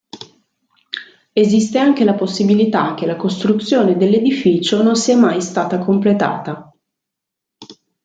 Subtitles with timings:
[1.31, 6.75] Esiste anche la possibilità che la costruzione dell'edificio non sia mai stata completata.